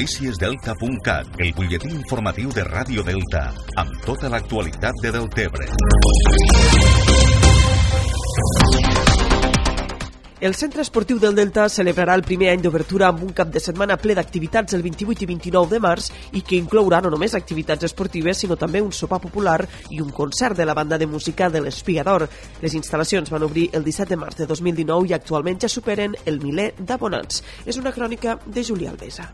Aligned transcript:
Noticiesdelta.cat, 0.00 1.26
el 1.44 1.50
butlletí 1.52 1.90
informatiu 1.92 2.48
de 2.56 2.62
Ràdio 2.64 3.02
Delta, 3.04 3.42
amb 3.76 3.98
tota 4.06 4.30
l'actualitat 4.32 4.96
de 5.04 5.10
Deltebre. 5.12 5.66
El 10.40 10.56
Centre 10.56 10.80
Esportiu 10.80 11.20
del 11.20 11.36
Delta 11.36 11.66
celebrarà 11.68 12.14
el 12.16 12.24
primer 12.24 12.48
any 12.48 12.64
d'obertura 12.64 13.10
amb 13.10 13.26
un 13.26 13.34
cap 13.36 13.52
de 13.52 13.60
setmana 13.60 13.98
ple 14.00 14.16
d'activitats 14.16 14.72
el 14.72 14.86
28 14.88 15.26
i 15.26 15.30
29 15.34 15.74
de 15.74 15.82
març 15.84 16.08
i 16.32 16.40
que 16.40 16.56
inclourà 16.56 17.02
no 17.04 17.12
només 17.12 17.36
activitats 17.36 17.84
esportives, 17.90 18.40
sinó 18.40 18.56
també 18.56 18.80
un 18.80 18.96
sopar 18.96 19.20
popular 19.20 19.58
i 19.90 20.00
un 20.00 20.16
concert 20.16 20.56
de 20.56 20.64
la 20.64 20.78
banda 20.80 20.96
de 20.96 21.10
música 21.12 21.52
de 21.52 21.60
l'Espigador. 21.60 22.24
Les 22.64 22.72
instal·lacions 22.72 23.28
van 23.28 23.44
obrir 23.44 23.68
el 23.76 23.84
17 23.84 24.16
de 24.16 24.22
març 24.24 24.40
de 24.40 24.48
2019 24.48 25.12
i 25.12 25.16
actualment 25.20 25.60
ja 25.60 25.68
superen 25.68 26.16
el 26.24 26.40
miler 26.40 26.72
d'abonats. 26.78 27.44
És 27.66 27.76
una 27.76 27.92
crònica 27.92 28.40
de 28.46 28.64
Julià 28.64 28.96
Alvesa. 28.96 29.28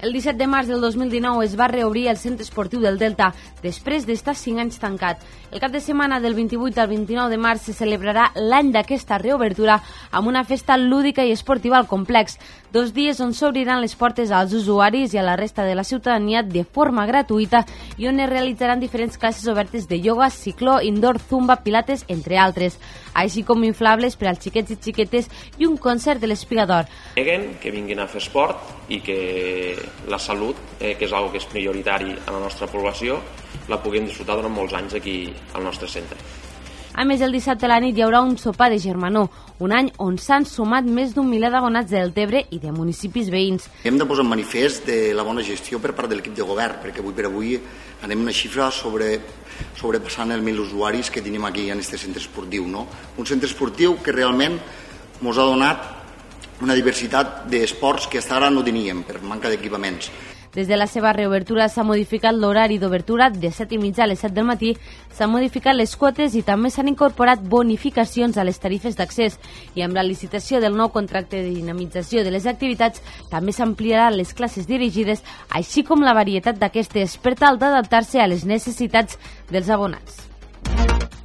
El 0.00 0.14
17 0.14 0.38
de 0.38 0.46
març 0.48 0.68
del 0.70 0.80
2019 0.80 1.44
es 1.44 1.58
va 1.60 1.66
reobrir 1.68 2.06
el 2.08 2.16
Centre 2.16 2.40
Esportiu 2.40 2.80
del 2.80 2.96
Delta, 2.96 3.34
després 3.60 4.06
d'estar 4.08 4.32
5 4.32 4.62
anys 4.62 4.78
tancat. 4.80 5.20
El 5.52 5.60
cap 5.60 5.74
de 5.74 5.82
setmana 5.84 6.22
del 6.24 6.32
28 6.38 6.80
al 6.80 6.88
29 6.88 7.28
de 7.28 7.36
març 7.36 7.66
se 7.68 7.74
celebrarà 7.76 8.30
l'any 8.34 8.70
d'aquesta 8.72 9.18
reobertura 9.20 9.76
amb 10.10 10.30
una 10.32 10.44
festa 10.48 10.78
lúdica 10.80 11.26
i 11.28 11.34
esportiva 11.34 11.76
al 11.76 11.88
complex. 11.90 12.38
Dos 12.72 12.94
dies 12.96 13.20
on 13.20 13.34
s'obriran 13.34 13.82
les 13.82 13.96
portes 13.98 14.30
als 14.30 14.54
usuaris 14.56 15.12
i 15.12 15.20
a 15.20 15.26
la 15.26 15.36
resta 15.36 15.66
de 15.68 15.74
la 15.74 15.84
ciutadania 15.84 16.42
de 16.42 16.64
forma 16.64 17.04
gratuïta 17.04 17.66
i 17.98 18.08
on 18.08 18.20
es 18.20 18.30
realitzaran 18.30 18.80
diferents 18.80 19.18
classes 19.18 19.46
obertes 19.52 19.88
de 19.88 20.00
ioga, 20.00 20.30
cicló, 20.30 20.80
indoor, 20.80 21.20
zumba, 21.20 21.60
pilates, 21.60 22.06
entre 22.08 22.38
altres, 22.38 22.78
així 23.12 23.42
com 23.44 23.68
inflables 23.68 24.16
per 24.16 24.30
als 24.30 24.40
xiquets 24.40 24.72
i 24.72 24.80
xiquetes 24.80 25.28
i 25.58 25.68
un 25.68 25.76
concert 25.76 26.22
de 26.22 26.30
l'espigador. 26.30 26.88
Que 27.16 27.74
vinguin 27.74 28.00
a 28.00 28.08
fer 28.08 28.22
esport 28.22 28.88
i 28.88 29.02
que 29.04 29.18
la 30.08 30.18
salut, 30.18 30.56
eh, 30.78 30.96
que 30.96 31.06
és 31.06 31.12
una 31.12 31.30
que 31.30 31.38
és 31.38 31.46
prioritari 31.46 32.14
a 32.26 32.32
la 32.32 32.40
nostra 32.40 32.66
població, 32.66 33.20
la 33.68 33.80
puguem 33.82 34.06
disfrutar 34.06 34.36
durant 34.36 34.54
molts 34.54 34.74
anys 34.74 34.94
aquí 34.94 35.32
al 35.54 35.64
nostre 35.64 35.88
centre. 35.88 36.16
A 36.92 37.04
més, 37.06 37.20
el 37.22 37.32
dissabte 37.32 37.68
a 37.68 37.70
la 37.70 37.78
nit 37.80 37.96
hi 37.96 38.02
haurà 38.02 38.18
un 38.20 38.34
sopar 38.36 38.66
de 38.72 38.78
germanor, 38.82 39.28
un 39.62 39.72
any 39.72 39.92
on 40.02 40.16
s'han 40.18 40.44
sumat 40.44 40.84
més 40.84 41.14
d'un 41.14 41.28
miler 41.30 41.50
d'abonats 41.52 41.92
del 41.92 42.10
Tebre 42.16 42.42
i 42.50 42.58
de 42.58 42.72
municipis 42.74 43.30
veïns. 43.30 43.68
Hem 43.86 43.98
de 44.00 44.06
posar 44.08 44.24
en 44.24 44.32
manifest 44.32 44.88
de 44.90 45.14
la 45.14 45.22
bona 45.22 45.44
gestió 45.46 45.78
per 45.78 45.94
part 45.94 46.10
de 46.10 46.18
l'equip 46.18 46.34
de 46.34 46.46
govern, 46.48 46.80
perquè 46.82 46.98
avui 47.04 47.14
per 47.14 47.28
avui 47.28 47.54
anem 48.02 48.26
una 48.26 48.34
xifra 48.34 48.72
sobre, 48.74 49.12
sobrepassant 49.78 50.34
els 50.34 50.42
1.000 50.42 50.66
usuaris 50.66 51.12
que 51.14 51.22
tenim 51.22 51.46
aquí 51.46 51.68
en 51.70 51.78
aquest 51.78 52.02
centre 52.02 52.20
esportiu. 52.24 52.66
No? 52.66 52.86
Un 53.16 53.28
centre 53.28 53.46
esportiu 53.46 54.00
que 54.02 54.16
realment 54.16 54.58
ens 55.20 55.38
ha 55.38 55.46
donat 55.46 55.99
una 56.60 56.74
diversitat 56.74 57.46
d'esports 57.50 58.06
que 58.06 58.20
fins 58.20 58.32
ara 58.36 58.50
no 58.50 58.64
teníem 58.64 59.02
per 59.02 59.22
manca 59.22 59.48
d'equipaments. 59.48 60.10
Des 60.54 60.66
de 60.66 60.76
la 60.76 60.88
seva 60.90 61.12
reobertura 61.12 61.68
s'ha 61.70 61.84
modificat 61.86 62.34
l'horari 62.34 62.80
d'obertura 62.82 63.28
de 63.30 63.52
7 63.54 63.76
i 63.76 63.78
mitja 63.78 64.02
a 64.02 64.08
les 64.10 64.18
7 64.18 64.34
del 64.34 64.48
matí, 64.48 64.72
s'han 65.14 65.30
modificat 65.30 65.76
les 65.76 65.94
quotes 65.96 66.34
i 66.34 66.42
també 66.42 66.72
s'han 66.74 66.90
incorporat 66.90 67.44
bonificacions 67.52 68.36
a 68.36 68.44
les 68.44 68.58
tarifes 68.58 68.96
d'accés 68.98 69.38
i 69.78 69.82
amb 69.86 69.94
la 69.94 70.02
licitació 70.02 70.58
del 70.60 70.74
nou 70.74 70.90
contracte 70.90 71.38
de 71.38 71.54
dinamització 71.54 72.24
de 72.24 72.32
les 72.34 72.48
activitats 72.50 73.02
també 73.30 73.54
s'ampliarà 73.54 74.10
les 74.10 74.34
classes 74.34 74.66
dirigides, 74.66 75.22
així 75.50 75.84
com 75.84 76.02
la 76.02 76.14
varietat 76.18 76.58
d'aquestes 76.58 77.16
per 77.22 77.36
tal 77.38 77.62
d'adaptar-se 77.62 78.18
a 78.18 78.26
les 78.26 78.44
necessitats 78.44 79.18
dels 79.50 79.70
abonats. 79.70 80.29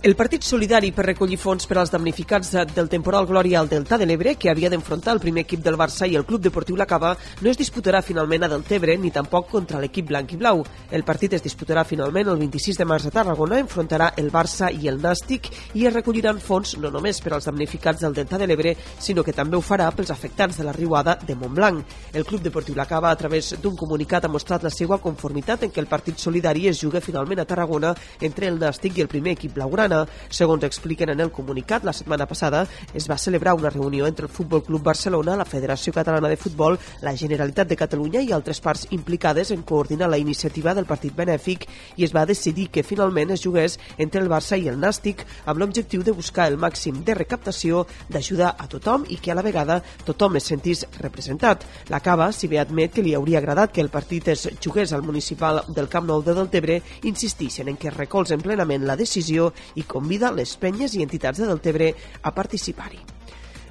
El 0.06 0.16
Partit 0.16 0.44
Solidari 0.46 0.92
per 0.94 1.08
recollir 1.08 1.40
fons 1.42 1.66
per 1.66 1.80
als 1.82 1.90
damnificats 1.90 2.52
del 2.76 2.90
temporal 2.92 3.26
Glòria 3.26 3.58
al 3.58 3.70
Delta 3.72 3.98
de 3.98 4.06
l'Ebre, 4.06 4.36
que 4.38 4.52
havia 4.52 4.70
d'enfrontar 4.70 5.16
el 5.16 5.20
primer 5.20 5.42
equip 5.48 5.64
del 5.66 5.80
Barça 5.82 6.06
i 6.06 6.14
el 6.14 6.28
Club 6.30 6.44
Deportiu 6.46 6.76
La 6.78 6.86
Cava, 6.86 7.16
no 7.42 7.50
es 7.50 7.58
disputarà 7.58 8.04
finalment 8.06 8.46
a 8.46 8.50
Deltebre 8.52 9.00
ni 9.02 9.10
tampoc 9.10 9.50
contra 9.50 9.80
l'equip 9.82 10.06
blanc 10.12 10.36
i 10.36 10.38
blau. 10.38 10.62
El 10.94 11.04
partit 11.08 11.34
es 11.34 11.42
disputarà 11.42 11.82
finalment 11.90 12.30
el 12.30 12.38
26 12.38 12.78
de 12.78 12.86
març 12.86 13.08
a 13.10 13.14
Tarragona, 13.16 13.58
enfrontarà 13.58 14.12
el 14.22 14.30
Barça 14.30 14.70
i 14.70 14.86
el 14.92 15.02
Nàstic 15.02 15.50
i 15.74 15.88
es 15.90 15.96
recolliran 15.98 16.38
fons 16.38 16.76
no 16.78 16.94
només 16.94 17.24
per 17.26 17.34
als 17.34 17.50
damnificats 17.50 18.06
del 18.06 18.14
Delta 18.14 18.38
de 18.38 18.46
l'Ebre, 18.46 18.76
sinó 19.00 19.26
que 19.26 19.34
també 19.34 19.58
ho 19.58 19.64
farà 19.66 19.90
pels 19.90 20.14
afectats 20.14 20.62
de 20.62 20.68
la 20.70 20.78
riuada 20.78 21.18
de 21.26 21.34
Montblanc. 21.34 21.98
El 22.14 22.30
Club 22.30 22.46
Deportiu 22.46 22.78
La 22.78 22.86
Cava, 22.86 23.10
a 23.10 23.18
través 23.18 23.56
d'un 23.58 23.74
comunicat, 23.74 24.30
ha 24.30 24.34
mostrat 24.38 24.62
la 24.62 24.70
seva 24.70 25.02
conformitat 25.02 25.66
en 25.66 25.74
que 25.74 25.82
el 25.82 25.90
Partit 25.90 26.22
Solidari 26.22 26.70
es 26.70 26.86
juga 26.86 27.02
finalment 27.02 27.42
a 27.42 27.50
Tarragona 27.50 27.96
entre 28.22 28.54
el 28.54 28.62
Nàstic 28.62 29.00
i 29.00 29.08
el 29.08 29.10
primer 29.10 29.34
equip 29.40 29.58
blaugrana 29.58 29.95
setmana. 29.96 30.24
Segons 30.30 30.64
expliquen 30.64 31.10
en 31.10 31.22
el 31.22 31.32
comunicat, 31.32 31.84
la 31.84 31.94
setmana 31.94 32.26
passada 32.28 32.66
es 32.94 33.10
va 33.10 33.18
celebrar 33.18 33.54
una 33.56 33.70
reunió 33.70 34.06
entre 34.08 34.26
el 34.26 34.32
Futbol 34.32 34.64
Club 34.64 34.84
Barcelona, 34.84 35.36
la 35.36 35.46
Federació 35.46 35.94
Catalana 35.94 36.28
de 36.28 36.38
Futbol, 36.38 36.78
la 37.02 37.16
Generalitat 37.16 37.68
de 37.70 37.78
Catalunya 37.78 38.22
i 38.22 38.34
altres 38.34 38.60
parts 38.60 38.88
implicades 38.92 39.52
en 39.52 39.64
coordinar 39.64 40.10
la 40.10 40.18
iniciativa 40.18 40.74
del 40.74 40.86
partit 40.86 41.16
benèfic 41.16 41.68
i 41.96 42.04
es 42.04 42.14
va 42.14 42.26
decidir 42.26 42.70
que 42.70 42.84
finalment 42.84 43.32
es 43.32 43.44
jugués 43.44 43.80
entre 43.98 44.22
el 44.22 44.30
Barça 44.30 44.60
i 44.60 44.68
el 44.68 44.80
Nàstic 44.80 45.24
amb 45.46 45.60
l'objectiu 45.60 46.04
de 46.04 46.12
buscar 46.12 46.50
el 46.50 46.58
màxim 46.58 47.04
de 47.06 47.16
recaptació, 47.16 47.86
d'ajudar 48.10 48.56
a 48.60 48.68
tothom 48.68 49.06
i 49.10 49.18
que 49.18 49.32
a 49.32 49.36
la 49.36 49.46
vegada 49.46 49.82
tothom 50.06 50.36
es 50.36 50.50
sentís 50.52 50.86
representat. 51.00 51.64
La 51.90 52.02
Cava, 52.02 52.32
si 52.32 52.50
bé 52.52 52.60
admet 52.60 52.94
que 52.94 53.06
li 53.06 53.16
hauria 53.16 53.40
agradat 53.40 53.72
que 53.72 53.82
el 53.82 53.94
partit 53.94 54.28
es 54.34 54.50
jugués 54.64 54.92
al 54.94 55.04
municipal 55.06 55.64
del 55.70 55.88
Camp 55.88 56.08
Nou 56.10 56.24
de 56.26 56.34
Deltebre, 56.36 56.82
insistixen 57.04 57.70
en 57.70 57.78
que 57.78 57.94
recolzen 57.94 58.42
plenament 58.42 58.84
la 58.86 58.98
decisió 59.00 59.52
i 59.76 59.85
convida 59.88 60.34
les 60.36 60.56
penyes 60.58 60.96
i 60.96 61.04
entitats 61.06 61.42
de 61.42 61.50
Deltebre 61.50 61.94
a 62.22 62.34
participar-hi. 62.36 63.16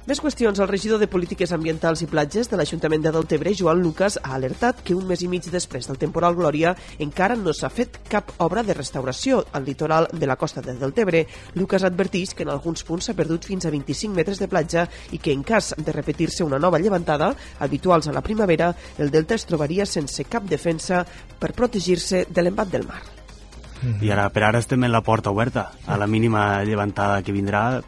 Més 0.05 0.19
qüestions. 0.21 0.59
El 0.61 0.67
regidor 0.69 0.99
de 1.01 1.07
Polítiques 1.09 1.49
Ambientals 1.55 2.03
i 2.03 2.07
Platges 2.07 2.45
de 2.51 2.59
l'Ajuntament 2.59 3.01
de 3.01 3.09
Deltebre, 3.09 3.55
Joan 3.57 3.79
Lucas, 3.81 4.19
ha 4.21 4.35
alertat 4.35 4.83
que 4.85 4.93
un 4.93 5.07
mes 5.09 5.23
i 5.25 5.29
mig 5.31 5.47
després 5.49 5.89
del 5.89 5.97
temporal 5.97 6.37
Glòria 6.37 6.75
encara 7.01 7.33
no 7.39 7.55
s'ha 7.57 7.71
fet 7.73 7.97
cap 8.11 8.29
obra 8.45 8.61
de 8.61 8.75
restauració 8.77 9.41
al 9.57 9.65
litoral 9.65 10.05
de 10.13 10.29
la 10.29 10.37
costa 10.37 10.61
de 10.61 10.77
Deltebre. 10.77 11.23
Lucas 11.55 11.87
adverteix 11.89 12.35
que 12.37 12.45
en 12.45 12.53
alguns 12.53 12.85
punts 12.85 13.09
s'ha 13.09 13.17
perdut 13.17 13.49
fins 13.49 13.65
a 13.65 13.73
25 13.73 14.13
metres 14.13 14.37
de 14.37 14.51
platja 14.51 14.85
i 15.09 15.17
que 15.17 15.33
en 15.33 15.41
cas 15.41 15.73
de 15.73 15.97
repetir-se 15.97 16.45
una 16.45 16.61
nova 16.61 16.77
llevantada, 16.77 17.33
habituals 17.57 18.05
a 18.05 18.13
la 18.13 18.21
primavera, 18.21 18.75
el 18.99 19.09
delta 19.09 19.33
es 19.33 19.49
trobaria 19.49 19.89
sense 19.89 20.29
cap 20.29 20.45
defensa 20.45 21.01
per 21.41 21.55
protegir-se 21.57 22.27
de 22.29 22.45
l'embat 22.45 22.69
del 22.69 22.85
mar. 22.85 23.24
I 24.01 24.11
ara, 24.11 24.29
per 24.33 24.43
ara 24.47 24.61
estem 24.61 24.83
en 24.83 24.91
la 24.93 25.03
porta 25.05 25.31
oberta. 25.31 25.69
A 25.85 25.97
la 25.97 26.07
mínima 26.07 26.63
llevantada 26.63 27.21
que 27.23 27.35
vindrà 27.35 27.81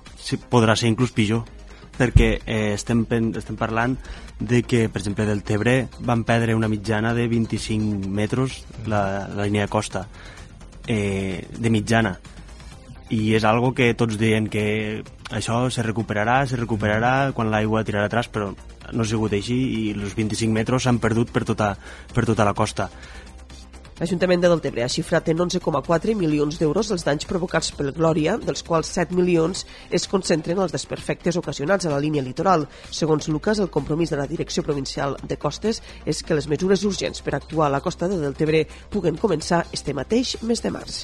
podrà 0.51 0.75
ser 0.75 0.91
inclús 0.91 1.13
pitjor 1.15 1.45
perquè 1.97 2.29
eh, 2.45 2.73
estem, 2.75 3.05
estem 3.09 3.57
parlant 3.57 3.95
de 4.37 4.61
que, 4.61 4.85
per 4.89 5.01
exemple, 5.01 5.25
del 5.25 5.41
Tebre 5.41 5.87
van 6.05 6.23
perdre 6.23 6.53
una 6.53 6.69
mitjana 6.69 7.15
de 7.17 7.25
25 7.27 8.07
metres 8.07 8.63
la, 8.85 9.27
la 9.33 9.47
línia 9.47 9.65
de 9.65 9.73
costa 9.73 10.05
eh, 10.85 11.47
de 11.57 11.69
mitjana 11.73 12.19
i 13.09 13.33
és 13.37 13.45
algo 13.47 13.73
que 13.73 13.93
tots 13.95 14.17
diuen 14.19 14.49
que 14.51 15.01
això 15.31 15.67
se 15.71 15.83
recuperarà, 15.83 16.41
se 16.47 16.59
recuperarà 16.59 17.31
quan 17.35 17.51
l'aigua 17.51 17.85
tirarà 17.87 18.07
atrás, 18.07 18.27
però 18.27 18.51
no 18.91 19.03
ha 19.03 19.07
sigut 19.07 19.33
així 19.35 19.55
i 19.55 19.83
els 19.95 20.15
25 20.15 20.53
metres 20.53 20.83
s'han 20.83 20.99
perdut 21.03 21.31
per 21.31 21.43
tota, 21.47 21.73
per 22.13 22.25
tota 22.27 22.45
la 22.47 22.55
costa. 22.55 22.89
L'Ajuntament 23.97 24.43
de 24.43 24.49
Deltebre 24.51 24.83
ha 24.85 24.91
xifrat 24.93 25.31
en 25.31 25.39
11,4 25.41 26.13
milions 26.19 26.59
d'euros 26.61 26.91
els 26.93 27.01
danys 27.05 27.25
provocats 27.25 27.71
pel 27.73 27.89
Glòria, 27.95 28.35
dels 28.37 28.61
quals 28.67 28.91
7 28.93 29.15
milions 29.17 29.63
es 29.89 30.05
concentren 30.11 30.61
als 30.61 30.75
desperfectes 30.75 31.39
ocasionats 31.41 31.87
a 31.87 31.93
la 31.95 32.01
línia 32.03 32.21
litoral. 32.21 32.67
Segons 32.93 33.25
Lucas, 33.33 33.57
el 33.57 33.71
compromís 33.73 34.13
de 34.13 34.19
la 34.19 34.27
Direcció 34.29 34.61
Provincial 34.61 35.17
de 35.23 35.39
Costes 35.41 35.81
és 36.05 36.21
que 36.21 36.37
les 36.37 36.45
mesures 36.51 36.85
urgents 36.85 37.25
per 37.25 37.33
actuar 37.39 37.71
a 37.71 37.73
la 37.73 37.81
costa 37.81 38.05
de 38.11 38.21
Deltebre 38.21 38.67
puguen 38.93 39.17
començar 39.17 39.63
este 39.73 39.97
mateix 39.97 40.37
mes 40.45 40.61
de 40.61 40.73
març. 40.77 41.01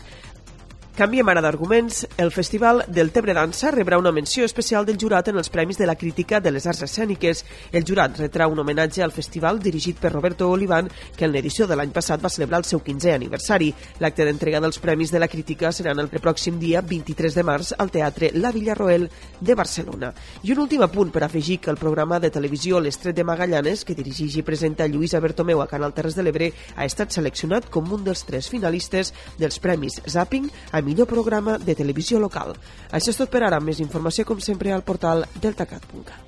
Canviem 0.94 1.26
ara 1.32 1.42
d'arguments. 1.42 2.04
El 2.22 2.30
Festival 2.32 2.84
del 2.88 3.10
Tebre 3.10 3.34
Dansa 3.34 3.72
rebrà 3.74 3.98
una 3.98 4.12
menció 4.14 4.46
especial 4.46 4.86
del 4.86 5.00
jurat 5.02 5.32
en 5.32 5.40
els 5.42 5.50
Premis 5.50 5.80
de 5.80 5.88
la 5.90 5.96
Crítica 5.98 6.38
de 6.40 6.52
les 6.54 6.68
Arts 6.70 6.84
Escèniques. 6.86 7.40
El 7.72 7.82
jurat 7.82 8.20
retrà 8.20 8.46
un 8.46 8.60
homenatge 8.62 9.02
al 9.02 9.12
festival 9.12 9.58
dirigit 9.58 9.98
per 9.98 10.12
Roberto 10.14 10.52
Olivan, 10.54 10.92
que 11.18 11.26
en 11.26 11.32
l'edició 11.34 11.66
de 11.66 11.74
l'any 11.74 11.90
passat 11.90 12.22
va 12.22 12.30
celebrar 12.30 12.60
el 12.62 12.68
seu 12.70 12.84
15è 12.86 13.16
aniversari. 13.16 13.72
L'acte 14.06 14.28
d'entrega 14.28 14.62
dels 14.62 14.78
Premis 14.78 15.10
de 15.10 15.24
la 15.24 15.28
Crítica 15.32 15.72
serà 15.74 15.96
el 15.98 16.12
pròxim 16.14 16.60
dia 16.62 16.86
23 16.86 17.40
de 17.40 17.44
març 17.44 17.74
al 17.74 17.90
Teatre 17.90 18.30
La 18.38 18.52
Villarroel 18.54 19.10
de 19.42 19.56
Barcelona. 19.56 20.14
I 20.44 20.54
un 20.54 20.62
últim 20.68 20.86
apunt 20.86 21.10
per 21.10 21.24
afegir 21.26 21.58
que 21.58 21.74
el 21.74 21.82
programa 21.82 22.20
de 22.20 22.30
televisió 22.30 22.78
L'Estret 22.80 23.18
de 23.18 23.26
Magallanes, 23.26 23.82
que 23.82 23.98
dirigeix 23.98 24.38
i 24.38 24.46
presenta 24.46 24.86
Lluïsa 24.86 25.24
Bertomeu 25.26 25.66
a 25.66 25.68
Canal 25.74 25.98
Terres 25.98 26.14
de 26.14 26.22
l'Ebre, 26.22 26.54
ha 26.78 26.86
estat 26.86 27.18
seleccionat 27.18 27.72
com 27.74 27.90
un 27.98 28.06
dels 28.06 28.28
tres 28.30 28.54
finalistes 28.54 29.10
dels 29.42 29.58
Premis 29.58 29.98
Zapping 30.06 30.52
millor 30.84 31.08
programa 31.10 31.58
de 31.58 31.76
televisió 31.76 32.20
local. 32.20 32.54
Això 32.92 33.10
és 33.14 33.18
tot 33.20 33.32
per 33.32 33.44
ara. 33.48 33.60
Més 33.64 33.80
informació, 33.84 34.26
com 34.28 34.40
sempre, 34.44 34.72
al 34.76 34.84
portal 34.84 35.26
deltacat.cat. 35.42 36.28